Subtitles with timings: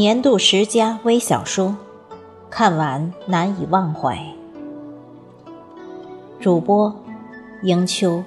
[0.00, 1.76] 年度十佳微小说，
[2.48, 4.18] 看完难以忘怀。
[6.40, 6.96] 主播：
[7.64, 8.24] 迎秋。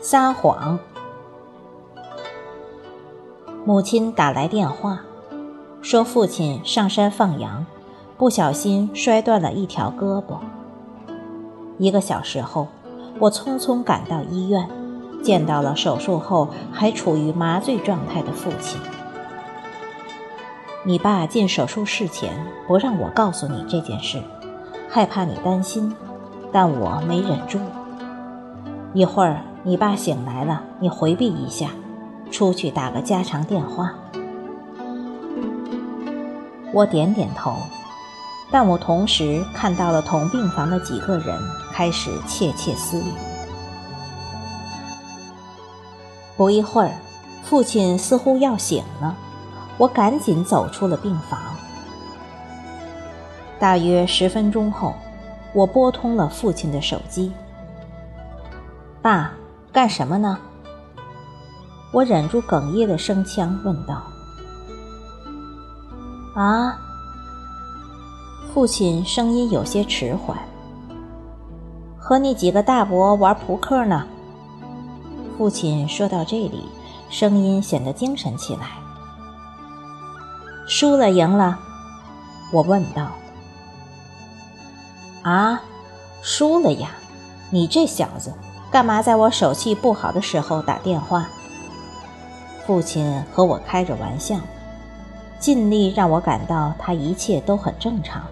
[0.00, 0.78] 撒谎。
[3.66, 5.00] 母亲打来电话，
[5.82, 7.66] 说父亲上山放羊，
[8.20, 10.36] 不小心摔断了一条胳膊。
[11.78, 12.68] 一个小时后，
[13.18, 14.68] 我匆匆赶到医院，
[15.22, 18.78] 见到了手术后还处于麻醉状态的父亲。
[20.84, 24.22] 你爸进手术室前不让我告诉你这件事，
[24.86, 25.90] 害怕你担心，
[26.52, 27.58] 但我没忍住。
[28.92, 31.70] 一会儿你爸醒来了，你回避一下。
[32.30, 33.94] 出去打个家常电话，
[36.74, 37.54] 我点点头，
[38.50, 41.40] 但我同时看到了同病房的几个人
[41.72, 43.12] 开始窃窃私语。
[46.36, 46.94] 不一会儿，
[47.44, 49.14] 父亲似乎要醒了，
[49.78, 51.38] 我赶紧走出了病房。
[53.58, 54.94] 大约十分钟后，
[55.52, 57.30] 我拨通了父亲的手机。
[59.02, 59.32] 爸，
[59.72, 60.38] 干什么呢？
[61.92, 64.02] 我忍住哽咽的声腔问道
[66.34, 66.78] ：“啊？”
[68.52, 70.36] 父亲声音有些迟缓。
[71.96, 74.04] “和你几个大伯玩扑克呢。”
[75.38, 76.64] 父亲说到这里，
[77.08, 78.66] 声音显得精神起来。
[80.66, 81.60] “输了赢了？”
[82.52, 83.12] 我问道。
[85.22, 85.62] “啊？
[86.20, 86.90] 输了呀？
[87.50, 88.34] 你这小子，
[88.70, 91.28] 干嘛在我手气不好的时候打电话？”
[92.66, 94.36] 父亲和我开着玩笑，
[95.38, 98.22] 尽力让我感到他一切都很正常。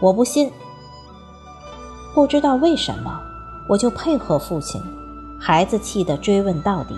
[0.00, 0.50] 我不信，
[2.14, 3.20] 不知道为什么，
[3.68, 4.80] 我就配合父亲，
[5.40, 6.94] 孩子气的追问到底。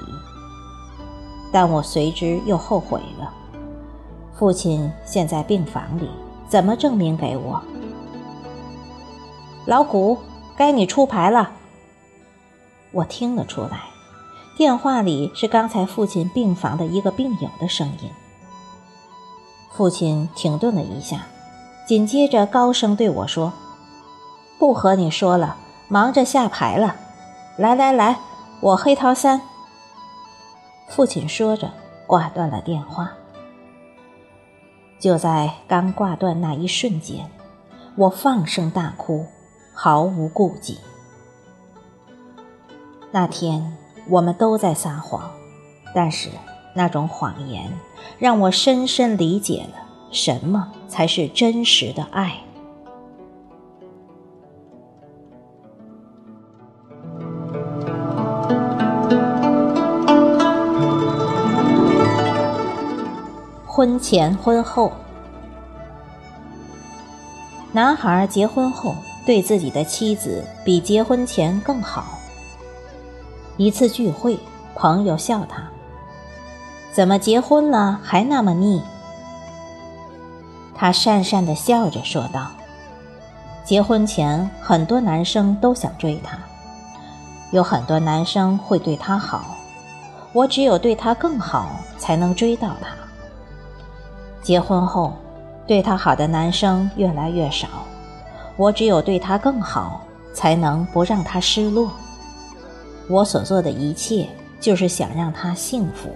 [1.53, 3.33] 但我随之又后悔了。
[4.39, 6.09] 父亲现在病房里，
[6.49, 7.61] 怎么证明给我？
[9.67, 10.19] 老谷，
[10.57, 11.51] 该你出牌了。
[12.93, 13.85] 我听了出来。
[14.57, 18.11] 电话里是刚才父亲病房的一个病友的声音。
[19.73, 21.27] 父亲停顿了一下，
[21.91, 23.53] 紧接着高声对我说
[24.61, 25.57] ：“不和你说了，
[25.89, 26.95] 忙着下牌了。
[27.57, 28.21] 来来来，
[28.61, 29.41] 我黑桃三。”
[30.89, 31.69] 父亲说着
[32.07, 33.11] 挂断了电话。
[35.01, 37.29] 就在刚挂断那一瞬间，
[37.97, 39.27] 我放声大哭，
[39.75, 40.79] 毫无顾忌。
[43.11, 43.77] 那天。
[44.09, 45.31] 我们都在撒谎，
[45.95, 46.31] 但是
[46.75, 47.71] 那种谎言
[48.19, 52.35] 让我深深理解了什么才是真实的爱。
[63.67, 64.93] 婚前婚后，
[67.73, 68.95] 男孩结婚后
[69.25, 72.19] 对自己的妻子比结婚前更好。
[73.57, 74.39] 一次聚会，
[74.75, 75.63] 朋友笑他
[76.93, 78.83] ：“怎么结婚了还那么腻？”
[80.81, 82.47] 他讪讪地笑着说道
[83.67, 86.39] ：“结婚前很多男生都想追她，
[87.51, 89.59] 有很多男生会对她好，
[90.33, 91.69] 我只有对她更好
[91.99, 92.97] 才能追到她。
[94.41, 95.13] 结婚后，
[95.67, 97.69] 对她好的男生越来越少，
[98.57, 100.01] 我只有对她更好
[100.33, 101.91] 才能不让她失落。”
[103.07, 106.09] 我所做的一切，就是想让她幸福。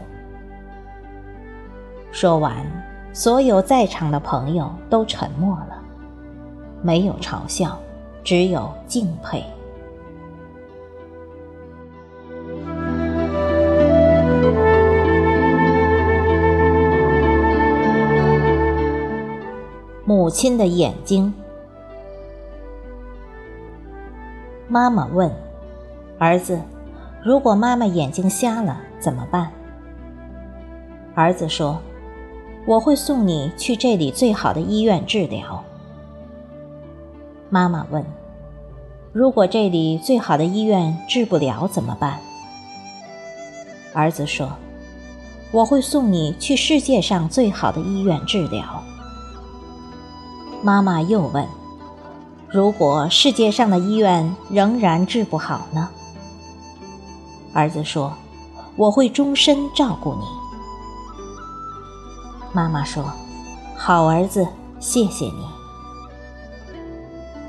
[2.11, 2.57] 说完，
[3.15, 5.81] 所有在场的朋友都沉默了，
[6.83, 7.79] 没有嘲笑，
[8.25, 9.45] 只有敬佩。
[20.05, 21.33] 母亲的眼睛，
[24.67, 25.31] 妈妈问
[26.19, 26.61] 儿子。
[27.23, 29.53] 如果妈妈眼睛瞎了怎么办？
[31.15, 31.79] 儿子说
[32.67, 35.63] ：“我会送你去这里最好的医院治疗。”
[37.51, 38.05] 妈妈问
[39.13, 42.19] ：“如果这里最好的医院治不了怎么办？”
[43.95, 44.51] 儿子说
[45.53, 48.83] ：“我会送你去世界上最好的医院治疗。”
[50.63, 51.47] 妈妈又问
[52.49, 55.89] ：“如果世界上的医院仍然治不好呢？”
[57.55, 58.13] 儿子说
[58.75, 60.25] ：“我会终身照顾你。”
[62.55, 63.05] 妈妈说
[63.77, 64.47] ：“好儿子，
[64.79, 65.45] 谢谢你。”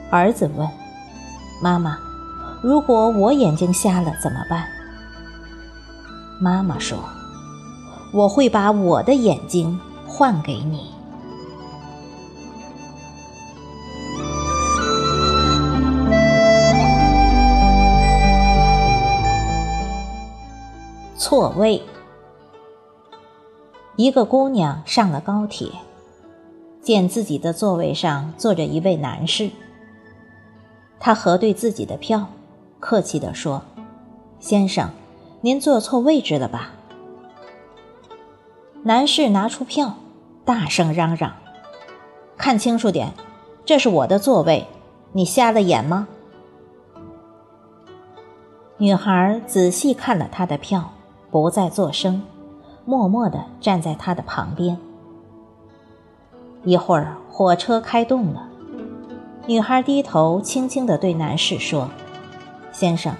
[0.09, 0.67] 儿子问
[1.61, 1.95] ：“妈妈，
[2.63, 4.65] 如果我眼睛瞎了怎么办？”
[6.41, 6.97] 妈妈说
[8.11, 10.89] ：“我会把我的眼睛换给你。”
[21.15, 21.79] 错位。
[23.97, 25.69] 一个姑娘上了高铁，
[26.81, 29.49] 见自己的座位上坐着一位男士。
[30.99, 32.27] 她核对自己的票，
[32.79, 33.61] 客气地说
[34.39, 34.89] ：“先生，
[35.41, 36.73] 您坐错位置了吧？”
[38.83, 39.95] 男士拿出票，
[40.43, 41.33] 大声嚷嚷
[42.37, 43.13] ：“看清楚点，
[43.63, 44.67] 这是我的座位，
[45.13, 46.09] 你瞎了眼吗？”
[48.77, 50.91] 女孩仔细看了他的票。
[51.31, 52.21] 不再作声，
[52.85, 54.77] 默默地站在他的旁边。
[56.63, 58.47] 一会儿，火车开动了，
[59.47, 61.89] 女孩低头轻轻地对男士说
[62.71, 63.13] ：“先生，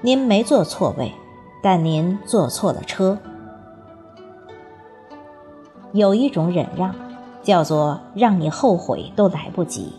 [0.00, 1.12] 您没坐错位，
[1.62, 3.18] 但您坐错了车。
[5.92, 6.94] 有一种忍让，
[7.42, 9.92] 叫做让你后悔都来不及。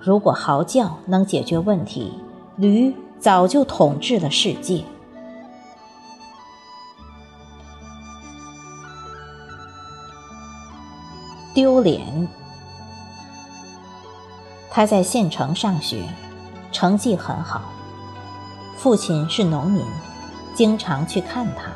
[0.00, 2.12] 如果嚎叫能解决问题，
[2.56, 4.82] 驴早就统治了世界。”
[11.56, 12.28] 丢脸。
[14.70, 16.02] 他在县城上学，
[16.70, 17.62] 成绩很好。
[18.76, 19.82] 父亲是农民，
[20.54, 21.72] 经常去看他。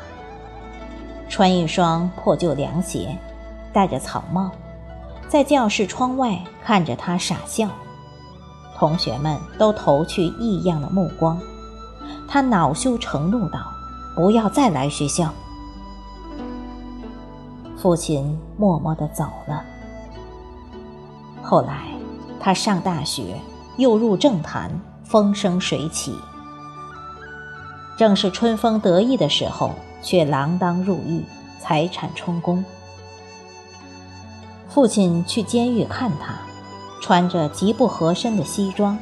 [1.27, 3.17] 穿一双破旧凉鞋，
[3.73, 4.51] 戴着草帽，
[5.27, 7.67] 在教室窗外看着他傻笑。
[8.77, 11.39] 同学们都投去异样的目光。
[12.27, 13.59] 他恼羞成怒道
[14.15, 15.33] ：“不要再来学校。”
[17.81, 19.63] 父亲默默地走了。
[21.51, 21.83] 后来，
[22.39, 23.35] 他上大学，
[23.75, 24.71] 又入政坛，
[25.03, 26.15] 风生水起。
[27.97, 31.25] 正是春风得意的时候，却锒铛入狱，
[31.59, 32.63] 财产充公。
[34.69, 36.35] 父亲去监狱看他，
[37.01, 38.97] 穿着极不合身的西装。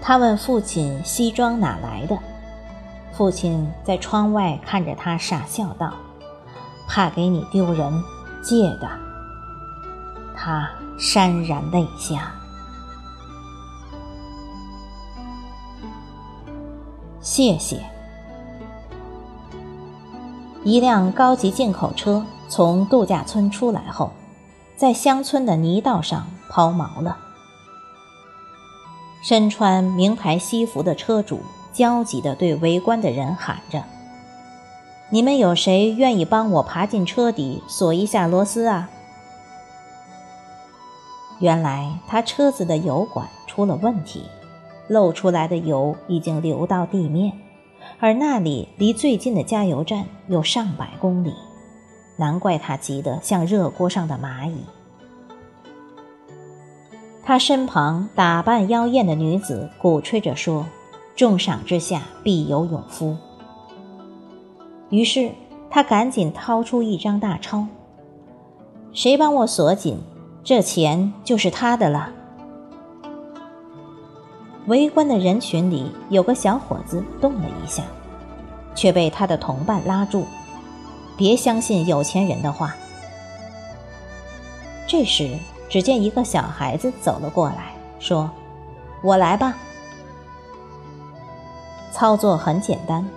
[0.00, 2.18] 他问父亲：“西装哪来的？”
[3.16, 5.92] 父亲在窗外看着他，傻笑道
[6.90, 8.02] ：“怕给你丢人，
[8.42, 8.90] 借的。”
[10.36, 10.68] 他
[10.98, 12.32] 潸然泪下。
[17.20, 17.80] 谢谢。
[20.64, 24.12] 一辆高级进口车从度假村出来后，
[24.76, 27.16] 在乡村的泥道上抛锚了。
[29.24, 31.40] 身穿名牌西服的车主
[31.72, 33.84] 焦急地对围观的人喊着
[35.10, 38.90] ：“你们有谁愿意帮我爬进车底锁一下螺丝啊？”
[41.42, 44.22] 原来他车子的油管出了问题，
[44.86, 47.32] 漏出来的油已经流到地面，
[47.98, 51.34] 而那里离最近的加油站有上百公里，
[52.16, 54.58] 难怪他急得像热锅上的蚂蚁。
[57.24, 60.64] 他身旁打扮妖艳的女子鼓吹着说
[61.16, 63.16] ：“重赏之下必有勇夫。”
[64.90, 65.32] 于是
[65.68, 67.66] 他赶紧掏出一张大钞
[68.94, 69.98] ：“谁帮我锁紧？”
[70.44, 72.10] 这钱就是他的了。
[74.66, 77.84] 围观的人群里有个小伙子动了一下，
[78.74, 80.26] 却被他的同伴拉住
[81.16, 82.74] ：“别相信有钱人的话。”
[84.88, 88.28] 这时，只见一个小孩子走了过来，说
[89.02, 89.54] ：“我来吧。”
[91.92, 93.08] 操作很简单，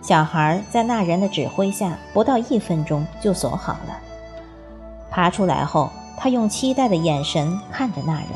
[0.00, 3.98] 小孩在那人的指挥下，不到一分钟就锁好了。
[5.10, 5.90] 爬出来后。
[6.18, 8.28] 他用期待的眼神看着那人。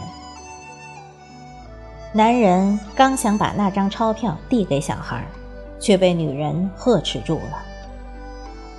[2.13, 5.27] 男人刚想把那张钞票递给小孩，
[5.81, 7.63] 却被女人呵斥住了：“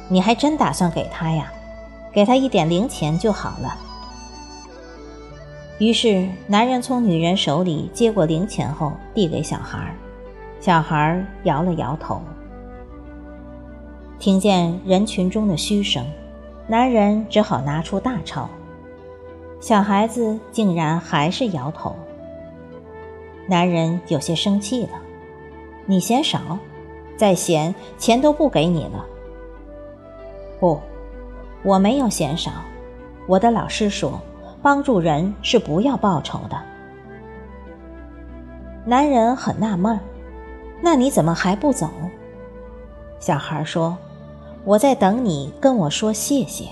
[0.08, 1.52] 你还真打算给他呀？
[2.12, 3.76] 给他一点零钱就好了。”
[5.80, 9.94] 于是，男人从女人手里接过零钱后，递给小孩。
[10.62, 12.22] 小孩摇了摇头。
[14.20, 16.06] 听见人群中的嘘声，
[16.68, 18.48] 男人只好拿出大钞。
[19.64, 21.96] 小孩子竟然还是摇头。
[23.48, 24.90] 男人有些生气了
[25.88, 26.60] ：“你嫌少，
[27.16, 29.06] 再嫌钱都不给你了。
[30.60, 30.82] ”“不，
[31.64, 32.52] 我没有嫌少。
[33.26, 34.20] 我的老师说，
[34.62, 36.62] 帮助人是不要报酬的。”
[38.84, 39.98] 男人很纳闷
[40.84, 41.90] ：“那你怎么还不走？”
[43.18, 43.98] 小孩说
[44.66, 46.68] ：“我在等你跟我说谢谢。”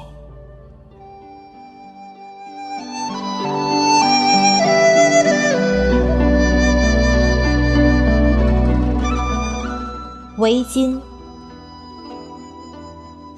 [10.52, 11.00] 围巾。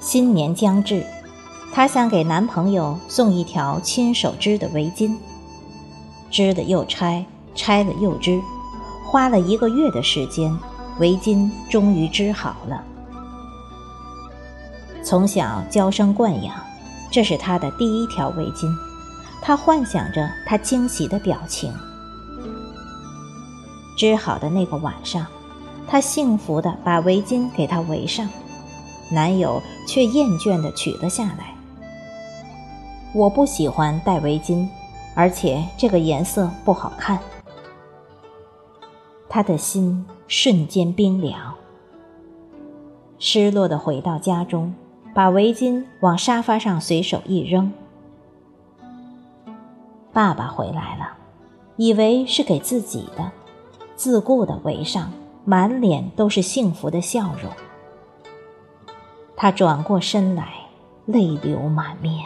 [0.00, 1.06] 新年将至，
[1.72, 5.16] 她想给男朋友送一条亲手织的围巾，
[6.28, 8.42] 织的又拆，拆了又织，
[9.06, 10.58] 花了一个月的时间，
[10.98, 12.82] 围巾终于织好了。
[15.04, 16.52] 从小娇生惯养，
[17.12, 18.68] 这是她的第一条围巾。
[19.40, 21.72] 她幻想着他惊喜的表情。
[23.96, 25.24] 织好的那个晚上，
[25.86, 28.28] 她幸福地把围巾给他围上，
[29.10, 31.54] 男友却厌倦地取了下来。
[33.12, 34.66] 我不喜欢戴围巾，
[35.14, 37.18] 而且这个颜色不好看。
[39.28, 41.54] 他的心瞬间冰凉，
[43.18, 44.74] 失落地回到家中，
[45.14, 47.72] 把围巾往沙发上随手一扔。
[50.12, 51.16] 爸爸回来了，
[51.76, 53.30] 以为是给自己的。
[53.96, 55.12] 自顾地围上，
[55.44, 57.52] 满脸都是幸福的笑容。
[59.36, 60.54] 他转过身来，
[61.04, 62.24] 泪流满面。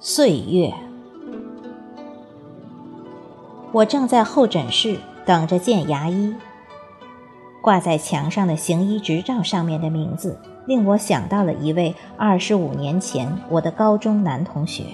[0.00, 0.74] 岁月，
[3.72, 6.34] 我正在候诊室等着见牙医。
[7.62, 10.40] 挂在墙上的行医执照上面的名字。
[10.68, 14.84] 令我想到了一位二十五年前我的高中男同学。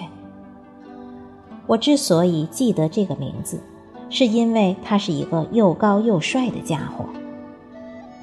[1.67, 3.61] 我之所以记得这个名字，
[4.09, 7.05] 是因为他是一个又高又帅的家伙。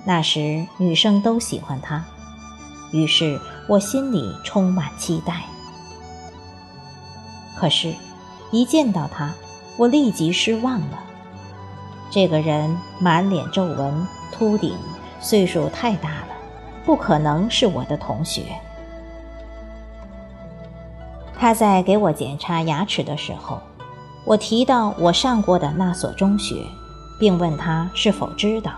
[0.06, 2.06] 那时女生都喜欢他，
[2.94, 5.42] 于是我心里充满期待。
[7.58, 7.94] 可是，
[8.50, 9.34] 一见到他，
[9.76, 11.04] 我立即失望了。
[12.10, 14.74] 这个人满脸皱纹、秃顶，
[15.20, 16.31] 岁数太大了。
[16.86, 18.44] 不可能是我的同学。
[21.38, 23.60] 他在给我检查牙齿的时候，
[24.26, 26.64] 我提到我上过的那所中学，
[27.20, 28.72] 并问他是否知道。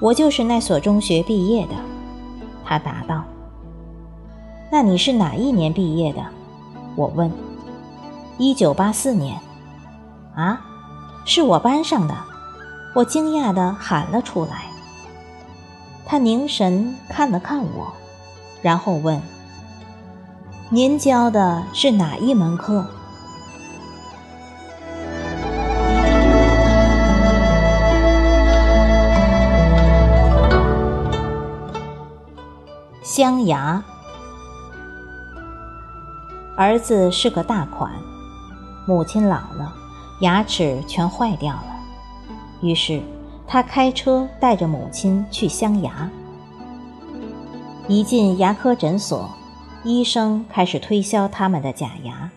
[0.00, 1.74] 我就是那所中学毕业的，
[2.64, 3.24] 他答道。
[4.70, 6.22] 那你是哪一年毕业的？
[6.94, 7.32] 我问。
[8.36, 9.40] 一九八四年。
[10.36, 10.60] 啊，
[11.24, 12.14] 是我班上的。
[12.94, 14.67] 我惊讶地喊了出来。
[16.10, 17.92] 他凝神看了看我，
[18.62, 19.20] 然后问
[20.72, 22.86] ：“您教的是哪一门课？”
[33.02, 33.84] 镶牙。
[36.56, 37.92] 儿子是个大款，
[38.86, 39.74] 母亲老了，
[40.22, 41.76] 牙齿全坏掉了，
[42.62, 43.02] 于是。
[43.50, 46.10] 他开车带着母亲去镶牙。
[47.88, 49.30] 一进牙科诊所，
[49.82, 52.30] 医生开始推销他们的假牙，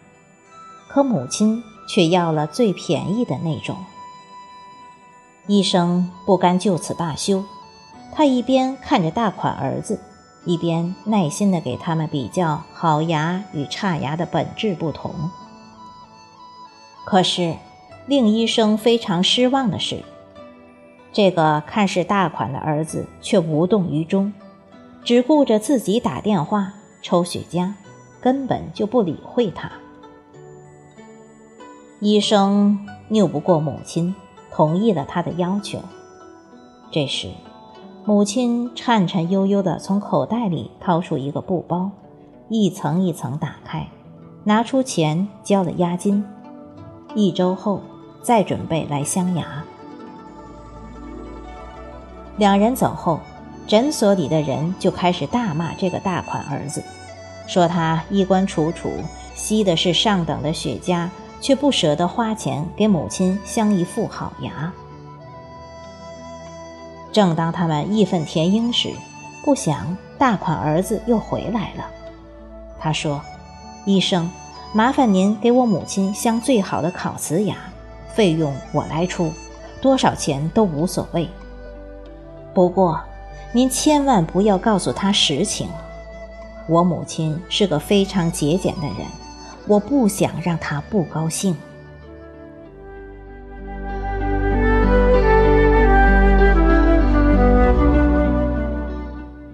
[0.88, 3.76] 可母亲却要了最便宜的那种。
[5.48, 7.44] 医生不甘就此罢休，
[8.14, 10.00] 他一边看着大款儿子，
[10.46, 15.14] 一边耐心地给他们比较好牙与差牙的本质不同。
[17.04, 17.58] 可是，
[18.08, 20.06] 令医生非常失望的是。
[21.14, 24.32] 这个看似大款的儿子却无动于衷，
[25.04, 27.74] 只顾着自己打电话抽雪茄，
[28.22, 29.70] 根本就不理会他。
[32.00, 34.16] 医生拗不过母亲，
[34.52, 35.80] 同意了他的要求。
[36.90, 37.30] 这时，
[38.06, 41.92] 母亲颤颤悠悠地从口袋里掏出一个布包，
[42.50, 43.88] 一层一层打开，
[44.46, 46.24] 拿出钱交了押金。
[47.14, 47.82] 一周后
[48.22, 49.61] 再准备来镶牙。
[52.38, 53.20] 两人走后，
[53.68, 56.84] 诊所里的人就开始大骂这个大款儿子，
[57.48, 58.92] 说他衣冠楚楚，
[59.36, 61.08] 吸的是上等的雪茄，
[61.40, 64.72] 却不舍得花钱给母亲镶一副好牙。
[67.12, 68.90] 正当他们义愤填膺时，
[69.44, 71.86] 不想大款儿子又回来了。
[72.80, 73.22] 他说
[73.86, 74.32] ：“医生，
[74.74, 77.58] 麻烦您给我母亲镶最好的烤瓷牙，
[78.14, 79.32] 费用我来出，
[79.82, 81.30] 多少钱都无所谓。”
[82.54, 83.00] 不过，
[83.54, 85.70] 您千万不要告诉他实情。
[86.68, 89.08] 我母亲是个非常节俭的人，
[89.68, 91.56] 我不想让她不高兴。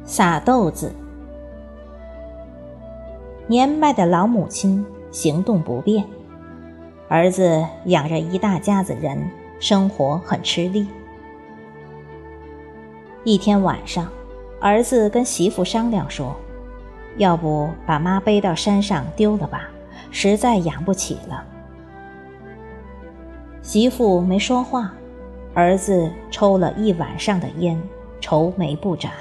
[0.06, 0.92] 撒豆子。
[3.48, 6.04] 年迈的老母亲行动不便，
[7.08, 10.88] 儿子养着一大家子人，生活很吃力。
[13.28, 14.08] 一天晚上，
[14.62, 16.34] 儿子跟媳妇商量说
[17.20, 19.68] ：“要不把妈背到山上丢了吧，
[20.12, 21.44] 实在养不起了。”
[23.62, 24.94] 媳妇没说话，
[25.54, 27.78] 儿子抽了一晚上的烟，
[28.22, 29.12] 愁眉不展。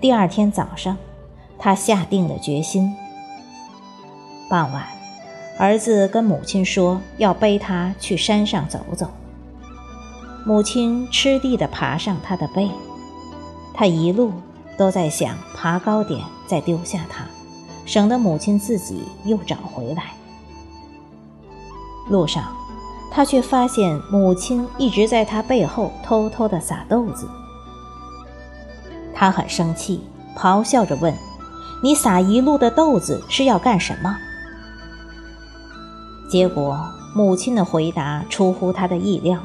[0.00, 0.96] 第二天早上，
[1.60, 2.92] 他下定了决心。
[4.50, 4.82] 傍晚，
[5.56, 9.08] 儿子跟母亲说要背他去山上走走。
[10.48, 12.70] 母亲吃力地爬上他的背，
[13.74, 14.32] 他一路
[14.78, 17.26] 都在想爬高点再丢下他，
[17.84, 20.04] 省得母亲自己又找回来。
[22.08, 22.44] 路上，
[23.10, 27.28] 他却发现母亲一直在他背后偷偷地撒豆子。
[29.14, 30.02] 他很生气，
[30.34, 31.12] 咆哮着问
[31.84, 34.16] ：“你撒一路的豆子是要干什么？”
[36.32, 36.80] 结果，
[37.14, 39.38] 母亲的回答出乎他的意料，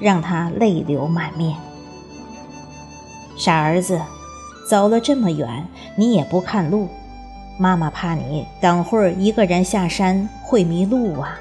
[0.00, 1.56] 让他泪流满面。
[3.36, 4.00] 傻儿子，
[4.68, 6.88] 走了这么远，你也不看路，
[7.58, 11.38] 妈妈怕你等会儿一个人下山会迷路啊。